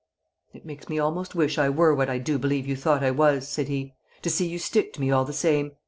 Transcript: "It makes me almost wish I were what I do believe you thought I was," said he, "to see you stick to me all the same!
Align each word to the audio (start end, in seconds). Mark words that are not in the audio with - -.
"It 0.51 0.65
makes 0.65 0.89
me 0.89 0.97
almost 0.97 1.35
wish 1.35 1.59
I 1.59 1.69
were 1.69 1.93
what 1.93 2.09
I 2.09 2.17
do 2.17 2.39
believe 2.39 2.65
you 2.65 2.75
thought 2.75 3.03
I 3.03 3.11
was," 3.11 3.47
said 3.47 3.67
he, 3.67 3.93
"to 4.23 4.31
see 4.31 4.47
you 4.47 4.57
stick 4.57 4.93
to 4.93 4.99
me 4.99 5.11
all 5.11 5.25
the 5.25 5.31
same! 5.31 5.73